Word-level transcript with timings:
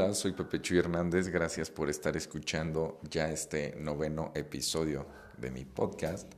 Hola, 0.00 0.14
soy 0.14 0.30
Pepe 0.30 0.62
Chuy 0.62 0.78
Hernández. 0.78 1.26
Gracias 1.26 1.72
por 1.72 1.90
estar 1.90 2.16
escuchando 2.16 3.00
ya 3.10 3.32
este 3.32 3.74
noveno 3.80 4.30
episodio 4.36 5.06
de 5.36 5.50
mi 5.50 5.64
podcast. 5.64 6.32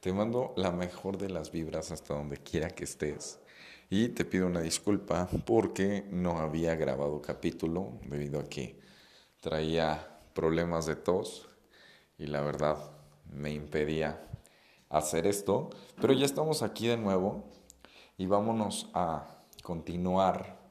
Te 0.00 0.14
mando 0.14 0.54
la 0.56 0.70
mejor 0.72 1.18
de 1.18 1.28
las 1.28 1.52
vibras 1.52 1.90
hasta 1.90 2.14
donde 2.14 2.38
quiera 2.38 2.70
que 2.70 2.84
estés. 2.84 3.38
Y 3.90 4.08
te 4.08 4.24
pido 4.24 4.46
una 4.46 4.62
disculpa 4.62 5.28
porque 5.44 6.06
no 6.10 6.38
había 6.38 6.74
grabado 6.74 7.20
capítulo 7.20 8.00
debido 8.08 8.40
a 8.40 8.48
que 8.48 8.80
traía 9.42 10.18
problemas 10.32 10.86
de 10.86 10.96
tos 10.96 11.50
y 12.16 12.28
la 12.28 12.40
verdad 12.40 12.78
me 13.30 13.52
impedía 13.52 14.26
hacer 14.88 15.26
esto. 15.26 15.68
Pero 16.00 16.14
ya 16.14 16.24
estamos 16.24 16.62
aquí 16.62 16.86
de 16.86 16.96
nuevo 16.96 17.44
y 18.16 18.24
vámonos 18.24 18.88
a 18.94 19.44
continuar 19.62 20.65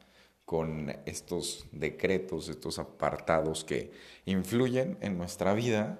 con 0.45 0.95
estos 1.05 1.65
decretos, 1.71 2.49
estos 2.49 2.79
apartados 2.79 3.63
que 3.63 3.91
influyen 4.25 4.97
en 5.01 5.17
nuestra 5.17 5.53
vida. 5.53 5.99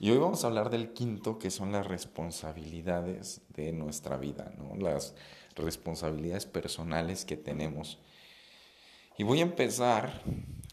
Y 0.00 0.10
hoy 0.10 0.18
vamos 0.18 0.44
a 0.44 0.48
hablar 0.48 0.70
del 0.70 0.92
quinto, 0.92 1.38
que 1.38 1.50
son 1.50 1.72
las 1.72 1.86
responsabilidades 1.86 3.40
de 3.50 3.72
nuestra 3.72 4.16
vida, 4.16 4.52
¿no? 4.58 4.76
las 4.76 5.14
responsabilidades 5.54 6.46
personales 6.46 7.24
que 7.24 7.36
tenemos. 7.36 7.98
Y 9.16 9.24
voy 9.24 9.40
a 9.40 9.42
empezar 9.42 10.22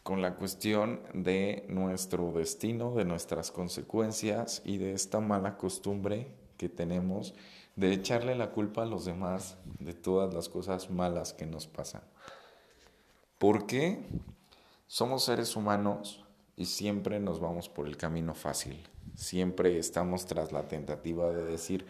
con 0.03 0.21
la 0.21 0.35
cuestión 0.35 1.01
de 1.13 1.65
nuestro 1.67 2.31
destino, 2.31 2.93
de 2.93 3.05
nuestras 3.05 3.51
consecuencias 3.51 4.61
y 4.63 4.77
de 4.77 4.93
esta 4.93 5.19
mala 5.19 5.57
costumbre 5.57 6.27
que 6.57 6.69
tenemos 6.69 7.33
de 7.75 7.91
echarle 7.91 8.35
la 8.35 8.51
culpa 8.51 8.83
a 8.83 8.85
los 8.85 9.05
demás 9.05 9.57
de 9.79 9.93
todas 9.93 10.33
las 10.33 10.47
cosas 10.47 10.89
malas 10.89 11.33
que 11.33 11.45
nos 11.45 11.67
pasan. 11.67 12.03
Porque 13.37 13.99
somos 14.87 15.25
seres 15.25 15.55
humanos 15.55 16.23
y 16.55 16.65
siempre 16.65 17.19
nos 17.19 17.39
vamos 17.39 17.69
por 17.69 17.87
el 17.87 17.97
camino 17.97 18.33
fácil. 18.33 18.87
Siempre 19.15 19.77
estamos 19.77 20.25
tras 20.25 20.51
la 20.51 20.67
tentativa 20.67 21.31
de 21.31 21.45
decir, 21.45 21.85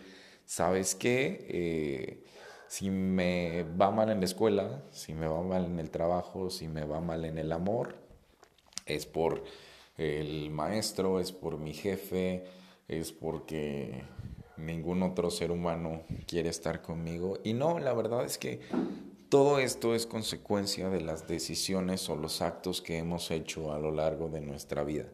¿sabes 0.45 0.95
qué? 0.95 1.45
Eh, 1.49 2.23
si 2.67 2.89
me 2.89 3.63
va 3.79 3.91
mal 3.91 4.09
en 4.09 4.19
la 4.19 4.25
escuela, 4.25 4.83
si 4.91 5.13
me 5.13 5.27
va 5.27 5.41
mal 5.41 5.65
en 5.65 5.79
el 5.79 5.91
trabajo, 5.91 6.49
si 6.49 6.67
me 6.67 6.83
va 6.83 6.99
mal 6.99 7.25
en 7.25 7.37
el 7.37 7.51
amor, 7.51 7.95
es 8.85 9.05
por 9.05 9.43
el 9.97 10.49
maestro, 10.49 11.19
es 11.19 11.31
por 11.31 11.57
mi 11.57 11.73
jefe, 11.73 12.45
es 12.87 13.11
porque 13.11 14.03
ningún 14.57 15.03
otro 15.03 15.29
ser 15.29 15.51
humano 15.51 16.01
quiere 16.27 16.49
estar 16.49 16.81
conmigo. 16.81 17.39
Y 17.43 17.53
no, 17.53 17.79
la 17.79 17.93
verdad 17.93 18.25
es 18.25 18.37
que 18.37 18.61
todo 19.29 19.59
esto 19.59 19.95
es 19.95 20.05
consecuencia 20.05 20.89
de 20.89 21.01
las 21.01 21.27
decisiones 21.27 22.09
o 22.09 22.15
los 22.15 22.41
actos 22.41 22.81
que 22.81 22.97
hemos 22.97 23.31
hecho 23.31 23.73
a 23.73 23.79
lo 23.79 23.91
largo 23.91 24.29
de 24.29 24.41
nuestra 24.41 24.83
vida. 24.83 25.09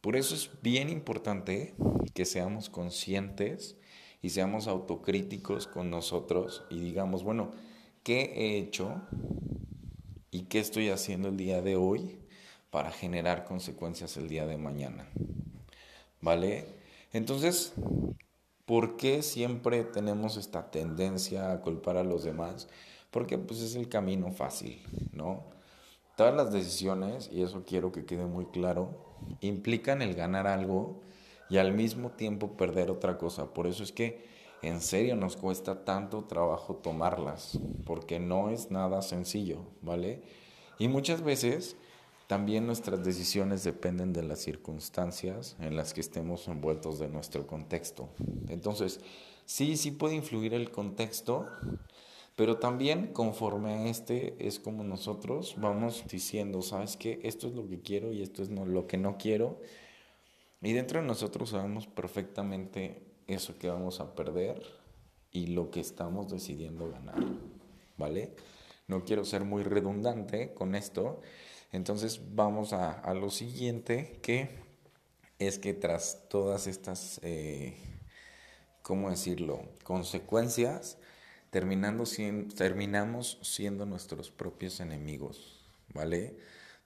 Por 0.00 0.16
eso 0.16 0.34
es 0.34 0.50
bien 0.62 0.88
importante 0.88 1.74
que 2.14 2.24
seamos 2.24 2.68
conscientes 2.68 3.76
y 4.20 4.30
seamos 4.30 4.66
autocríticos 4.66 5.66
con 5.66 5.90
nosotros 5.90 6.64
y 6.70 6.80
digamos, 6.80 7.22
bueno, 7.22 7.52
¿qué 8.02 8.32
he 8.34 8.58
hecho 8.58 9.02
y 10.30 10.42
qué 10.44 10.58
estoy 10.58 10.90
haciendo 10.90 11.28
el 11.28 11.36
día 11.36 11.62
de 11.62 11.76
hoy 11.76 12.18
para 12.70 12.90
generar 12.90 13.44
consecuencias 13.44 14.16
el 14.16 14.28
día 14.28 14.46
de 14.46 14.56
mañana? 14.56 15.08
¿Vale? 16.20 16.66
Entonces, 17.12 17.72
¿por 18.64 18.96
qué 18.96 19.22
siempre 19.22 19.84
tenemos 19.84 20.36
esta 20.36 20.70
tendencia 20.70 21.52
a 21.52 21.60
culpar 21.60 21.96
a 21.96 22.04
los 22.04 22.24
demás? 22.24 22.68
Porque 23.12 23.38
pues 23.38 23.60
es 23.60 23.76
el 23.76 23.88
camino 23.88 24.32
fácil, 24.32 24.82
¿no? 25.12 25.44
Todas 26.16 26.34
las 26.34 26.52
decisiones, 26.52 27.30
y 27.32 27.42
eso 27.42 27.64
quiero 27.64 27.92
que 27.92 28.04
quede 28.04 28.26
muy 28.26 28.46
claro, 28.46 28.88
implican 29.40 30.02
el 30.02 30.14
ganar 30.14 30.46
algo 30.46 31.00
y 31.48 31.58
al 31.58 31.72
mismo 31.72 32.10
tiempo 32.10 32.56
perder 32.56 32.90
otra 32.90 33.18
cosa. 33.18 33.54
Por 33.54 33.66
eso 33.66 33.82
es 33.82 33.92
que 33.92 34.24
en 34.62 34.80
serio 34.80 35.16
nos 35.16 35.36
cuesta 35.36 35.84
tanto 35.84 36.24
trabajo 36.24 36.76
tomarlas, 36.76 37.58
porque 37.84 38.18
no 38.18 38.50
es 38.50 38.70
nada 38.70 39.02
sencillo, 39.02 39.58
¿vale? 39.82 40.22
Y 40.78 40.88
muchas 40.88 41.22
veces 41.22 41.76
también 42.26 42.66
nuestras 42.66 43.04
decisiones 43.04 43.64
dependen 43.64 44.12
de 44.12 44.22
las 44.22 44.38
circunstancias 44.38 45.56
en 45.60 45.76
las 45.76 45.92
que 45.92 46.00
estemos 46.00 46.48
envueltos 46.48 46.98
de 46.98 47.08
nuestro 47.08 47.46
contexto. 47.46 48.08
Entonces, 48.48 49.00
sí, 49.44 49.76
sí 49.76 49.90
puede 49.90 50.14
influir 50.14 50.54
el 50.54 50.70
contexto, 50.70 51.46
pero 52.36 52.58
también 52.58 53.12
conforme 53.12 53.74
a 53.74 53.86
este 53.86 54.34
es 54.38 54.58
como 54.58 54.84
nosotros 54.84 55.56
vamos 55.58 56.04
diciendo, 56.08 56.62
¿sabes 56.62 56.96
qué? 56.96 57.20
Esto 57.22 57.48
es 57.48 57.54
lo 57.54 57.68
que 57.68 57.80
quiero 57.80 58.12
y 58.12 58.22
esto 58.22 58.42
es 58.42 58.50
lo 58.50 58.86
que 58.86 58.96
no 58.96 59.18
quiero. 59.18 59.60
Y 60.62 60.72
dentro 60.72 61.00
de 61.00 61.06
nosotros 61.06 61.50
sabemos 61.50 61.86
perfectamente 61.86 63.02
eso 63.26 63.58
que 63.58 63.68
vamos 63.68 64.00
a 64.00 64.14
perder 64.14 64.62
y 65.30 65.48
lo 65.48 65.70
que 65.70 65.80
estamos 65.80 66.30
decidiendo 66.30 66.90
ganar, 66.90 67.24
¿vale? 67.96 68.34
No 68.86 69.04
quiero 69.04 69.24
ser 69.24 69.44
muy 69.44 69.62
redundante 69.62 70.54
con 70.54 70.74
esto, 70.74 71.20
entonces 71.72 72.20
vamos 72.34 72.72
a, 72.72 72.92
a 72.92 73.14
lo 73.14 73.30
siguiente, 73.30 74.20
que 74.22 74.50
es 75.38 75.58
que 75.58 75.74
tras 75.74 76.28
todas 76.28 76.66
estas, 76.66 77.18
eh, 77.22 77.76
¿cómo 78.82 79.10
decirlo?, 79.10 79.62
consecuencias, 79.84 80.98
terminando 81.52 82.04
terminamos 82.56 83.38
siendo 83.42 83.84
nuestros 83.84 84.30
propios 84.30 84.80
enemigos, 84.80 85.60
¿vale? 85.92 86.34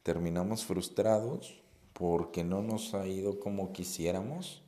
Terminamos 0.03 0.65
frustrados 0.65 1.63
porque 1.93 2.43
no 2.43 2.63
nos 2.63 2.93
ha 2.93 3.07
ido 3.07 3.39
como 3.39 3.73
quisiéramos, 3.73 4.65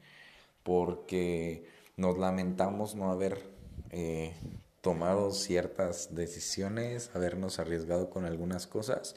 porque 0.63 1.67
nos 1.97 2.17
lamentamos 2.17 2.95
no 2.95 3.11
haber 3.11 3.43
eh, 3.91 4.35
tomado 4.83 5.33
ciertas 5.33 6.15
decisiones, 6.15 7.11
habernos 7.15 7.59
arriesgado 7.59 8.09
con 8.09 8.25
algunas 8.25 8.69
cosas. 8.69 9.17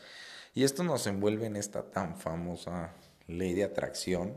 Y 0.56 0.64
esto 0.64 0.84
nos 0.84 1.06
envuelve 1.06 1.46
en 1.46 1.58
esta 1.58 1.92
tan 1.92 2.18
famosa 2.18 2.96
ley 3.28 3.54
de 3.54 3.66
atracción 3.66 4.34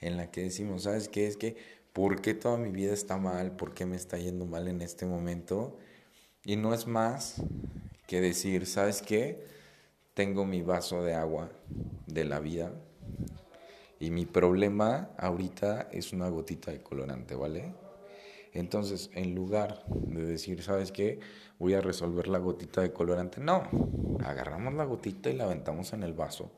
en 0.00 0.16
la 0.16 0.30
que 0.30 0.42
decimos, 0.42 0.84
¿sabes 0.84 1.08
qué? 1.08 1.26
Es 1.26 1.36
que 1.36 1.56
¿Por 1.92 2.22
qué 2.22 2.32
toda 2.32 2.56
mi 2.56 2.70
vida 2.70 2.94
está 2.94 3.18
mal? 3.18 3.54
¿Por 3.54 3.74
qué 3.74 3.84
me 3.84 3.96
está 3.96 4.16
yendo 4.16 4.46
mal 4.46 4.66
en 4.66 4.80
este 4.80 5.04
momento? 5.04 5.76
Y 6.42 6.56
no 6.56 6.72
es 6.72 6.86
más 6.86 7.42
que 8.06 8.22
decir, 8.22 8.64
¿sabes 8.64 9.02
qué? 9.02 9.44
Tengo 10.14 10.46
mi 10.46 10.62
vaso 10.62 11.04
de 11.04 11.14
agua 11.14 11.52
de 12.06 12.24
la 12.24 12.40
vida 12.40 12.72
y 14.00 14.10
mi 14.10 14.24
problema 14.24 15.10
ahorita 15.18 15.88
es 15.92 16.14
una 16.14 16.30
gotita 16.30 16.70
de 16.70 16.82
colorante, 16.82 17.34
¿vale? 17.34 17.74
Entonces, 18.54 19.10
en 19.12 19.34
lugar 19.34 19.84
de 19.86 20.24
decir, 20.24 20.62
¿sabes 20.62 20.92
qué? 20.92 21.20
Voy 21.58 21.74
a 21.74 21.82
resolver 21.82 22.26
la 22.26 22.38
gotita 22.38 22.80
de 22.80 22.92
colorante, 22.92 23.40
no, 23.40 23.68
agarramos 24.24 24.72
la 24.74 24.84
gotita 24.84 25.28
y 25.28 25.34
la 25.34 25.44
aventamos 25.44 25.92
en 25.92 26.04
el 26.04 26.14
vaso. 26.14 26.52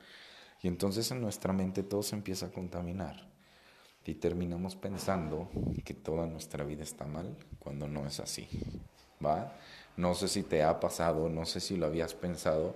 Y 0.62 0.68
entonces 0.68 1.10
en 1.10 1.20
nuestra 1.20 1.52
mente 1.52 1.82
todo 1.82 2.04
se 2.04 2.14
empieza 2.14 2.46
a 2.46 2.52
contaminar 2.52 3.33
y 4.06 4.14
terminamos 4.14 4.76
pensando 4.76 5.48
que 5.84 5.94
toda 5.94 6.26
nuestra 6.26 6.64
vida 6.64 6.82
está 6.82 7.06
mal 7.06 7.36
cuando 7.58 7.88
no 7.88 8.06
es 8.06 8.20
así. 8.20 8.48
¿Va? 9.24 9.52
No 9.96 10.14
sé 10.14 10.28
si 10.28 10.42
te 10.42 10.62
ha 10.62 10.80
pasado, 10.80 11.28
no 11.28 11.46
sé 11.46 11.60
si 11.60 11.76
lo 11.76 11.86
habías 11.86 12.14
pensado, 12.14 12.74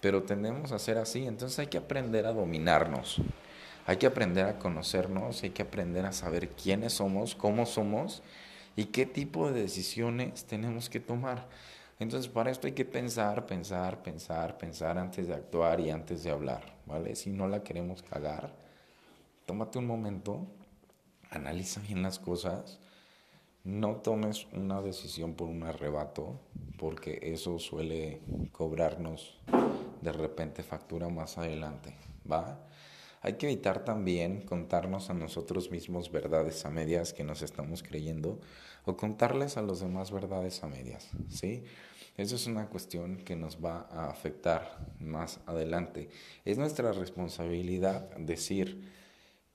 pero 0.00 0.22
tendemos 0.22 0.72
a 0.72 0.78
ser 0.78 0.98
así, 0.98 1.26
entonces 1.26 1.58
hay 1.58 1.66
que 1.66 1.78
aprender 1.78 2.26
a 2.26 2.32
dominarnos. 2.32 3.20
Hay 3.86 3.96
que 3.96 4.06
aprender 4.06 4.46
a 4.46 4.58
conocernos, 4.58 5.42
hay 5.42 5.50
que 5.50 5.62
aprender 5.62 6.06
a 6.06 6.12
saber 6.12 6.50
quiénes 6.50 6.94
somos, 6.94 7.34
cómo 7.34 7.66
somos 7.66 8.22
y 8.76 8.86
qué 8.86 9.04
tipo 9.04 9.50
de 9.50 9.62
decisiones 9.62 10.44
tenemos 10.44 10.88
que 10.88 11.00
tomar. 11.00 11.48
Entonces, 11.98 12.30
para 12.30 12.50
esto 12.50 12.66
hay 12.66 12.72
que 12.72 12.84
pensar, 12.84 13.46
pensar, 13.46 14.02
pensar, 14.02 14.56
pensar 14.56 14.96
antes 14.96 15.26
de 15.26 15.34
actuar 15.34 15.80
y 15.80 15.90
antes 15.90 16.22
de 16.22 16.30
hablar, 16.30 16.62
¿vale? 16.86 17.14
Si 17.14 17.30
no 17.30 17.48
la 17.48 17.62
queremos 17.62 18.02
cagar, 18.02 18.54
tómate 19.44 19.78
un 19.78 19.86
momento 19.86 20.46
analiza 21.30 21.80
bien 21.80 22.02
las 22.02 22.18
cosas, 22.18 22.78
no 23.64 23.96
tomes 23.96 24.46
una 24.52 24.80
decisión 24.80 25.34
por 25.34 25.48
un 25.48 25.62
arrebato, 25.62 26.40
porque 26.78 27.18
eso 27.22 27.58
suele 27.58 28.20
cobrarnos 28.52 29.38
de 30.00 30.12
repente 30.12 30.62
factura 30.62 31.08
más 31.08 31.38
adelante, 31.38 31.94
¿va? 32.30 32.58
Hay 33.22 33.34
que 33.34 33.46
evitar 33.46 33.84
también 33.84 34.40
contarnos 34.46 35.10
a 35.10 35.14
nosotros 35.14 35.70
mismos 35.70 36.10
verdades 36.10 36.64
a 36.64 36.70
medias 36.70 37.12
que 37.12 37.22
nos 37.22 37.42
estamos 37.42 37.82
creyendo 37.82 38.40
o 38.86 38.96
contarles 38.96 39.58
a 39.58 39.62
los 39.62 39.80
demás 39.80 40.10
verdades 40.10 40.64
a 40.64 40.68
medias, 40.68 41.10
¿sí? 41.28 41.62
Eso 42.16 42.36
es 42.36 42.46
una 42.46 42.68
cuestión 42.68 43.18
que 43.18 43.36
nos 43.36 43.62
va 43.62 43.86
a 43.90 44.08
afectar 44.08 44.78
más 44.98 45.40
adelante. 45.46 46.08
Es 46.44 46.56
nuestra 46.56 46.92
responsabilidad 46.92 48.10
decir, 48.16 48.90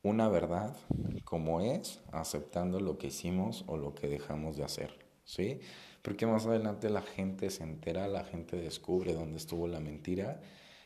una 0.06 0.30
verdad 0.30 0.78
como 1.24 1.62
es, 1.62 2.00
aceptando 2.12 2.80
lo 2.80 3.00
que 3.00 3.08
hicimos 3.08 3.64
o 3.66 3.76
lo 3.76 3.96
que 3.96 4.08
dejamos 4.08 4.56
de 4.56 4.64
hacer, 4.64 5.00
¿sí? 5.24 5.60
Porque 6.04 6.28
más 6.28 6.46
adelante 6.46 6.92
la 6.92 7.02
gente 7.02 7.50
se 7.50 7.64
entera, 7.64 8.08
la 8.08 8.24
gente 8.24 8.56
descubre 8.56 9.14
dónde 9.14 9.38
estuvo 9.38 9.68
la 9.68 9.80
mentira 9.80 10.42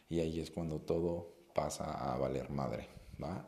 y 0.07 0.21
ahí 0.21 0.39
es 0.39 0.51
cuando 0.51 0.80
todo 0.80 1.33
pasa 1.54 2.13
a 2.13 2.18
valer 2.18 2.50
madre, 2.50 2.88
¿va? 3.21 3.45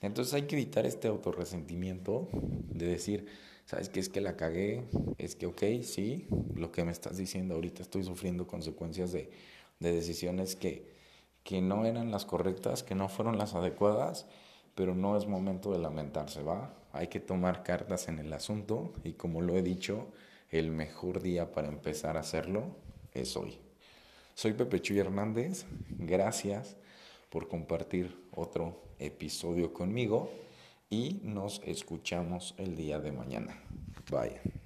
Entonces 0.00 0.34
hay 0.34 0.42
que 0.42 0.56
evitar 0.56 0.86
este 0.86 1.06
autorresentimiento 1.06 2.28
de 2.32 2.86
decir, 2.86 3.26
¿sabes 3.64 3.88
qué? 3.88 4.00
Es 4.00 4.08
que 4.08 4.20
la 4.20 4.36
cagué, 4.36 4.88
es 5.18 5.36
que, 5.36 5.46
ok, 5.46 5.62
sí, 5.82 6.26
lo 6.56 6.72
que 6.72 6.84
me 6.84 6.90
estás 6.90 7.16
diciendo 7.16 7.54
ahorita 7.54 7.80
estoy 7.82 8.02
sufriendo 8.02 8.48
consecuencias 8.48 9.12
de, 9.12 9.30
de 9.78 9.92
decisiones 9.92 10.56
que, 10.56 10.90
que 11.44 11.60
no 11.60 11.86
eran 11.86 12.10
las 12.10 12.24
correctas, 12.24 12.82
que 12.82 12.96
no 12.96 13.08
fueron 13.08 13.38
las 13.38 13.54
adecuadas, 13.54 14.26
pero 14.76 14.94
no 14.94 15.16
es 15.16 15.26
momento 15.26 15.72
de 15.72 15.78
lamentarse, 15.78 16.42
¿va? 16.42 16.72
Hay 16.92 17.08
que 17.08 17.18
tomar 17.18 17.64
cartas 17.64 18.08
en 18.08 18.20
el 18.20 18.32
asunto 18.32 18.92
y 19.02 19.14
como 19.14 19.40
lo 19.40 19.56
he 19.56 19.62
dicho, 19.62 20.12
el 20.50 20.70
mejor 20.70 21.20
día 21.22 21.50
para 21.50 21.68
empezar 21.68 22.16
a 22.16 22.20
hacerlo 22.20 22.76
es 23.12 23.36
hoy. 23.36 23.58
Soy 24.34 24.52
Pepe 24.52 24.80
Chuy 24.80 24.98
Hernández, 24.98 25.64
gracias 25.88 26.76
por 27.30 27.48
compartir 27.48 28.16
otro 28.34 28.82
episodio 28.98 29.72
conmigo 29.72 30.30
y 30.90 31.20
nos 31.22 31.62
escuchamos 31.64 32.54
el 32.58 32.76
día 32.76 33.00
de 33.00 33.12
mañana. 33.12 33.58
Bye. 34.10 34.65